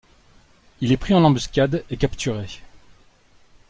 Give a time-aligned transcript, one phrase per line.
[0.79, 2.47] Il est pris en embuscade et capturé.